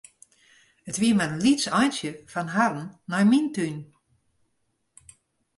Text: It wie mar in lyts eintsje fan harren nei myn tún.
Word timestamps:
It 0.89 0.97
wie 1.01 1.13
mar 1.17 1.29
in 1.33 1.41
lyts 1.43 1.67
eintsje 1.79 2.11
fan 2.31 2.49
harren 2.55 2.89
nei 3.09 3.23
myn 3.27 3.47
tún. 3.55 3.79